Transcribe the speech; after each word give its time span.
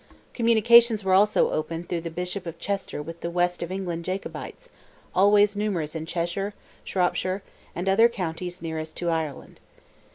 Communications 0.33 1.03
were 1.03 1.13
also 1.13 1.51
opened 1.51 1.87
through 1.87 2.01
the 2.01 2.09
Bishop 2.09 2.47
of 2.47 2.57
Chester 2.57 3.03
with 3.03 3.21
the 3.21 3.29
west 3.29 3.61
of 3.61 3.71
England 3.71 4.03
Jacobites, 4.03 4.67
always 5.13 5.55
numerous 5.55 5.93
in 5.95 6.07
Cheshire, 6.07 6.55
Shropshire, 6.83 7.43
and 7.75 7.87
other 7.87 8.09
counties 8.09 8.63
nearest 8.63 8.97
to 8.97 9.11
Ireland. 9.11 9.59